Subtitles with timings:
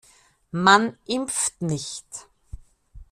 [0.51, 2.27] Man impft nicht.